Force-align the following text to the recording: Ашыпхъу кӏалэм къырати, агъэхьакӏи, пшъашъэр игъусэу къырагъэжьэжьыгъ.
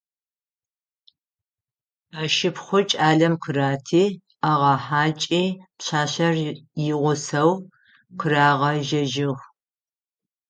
Ашыпхъу 2.21 2.79
кӏалэм 2.89 3.33
къырати, 3.43 4.03
агъэхьакӏи, 4.49 5.43
пшъашъэр 5.77 6.35
игъусэу 6.87 7.51
къырагъэжьэжьыгъ. 8.19 9.43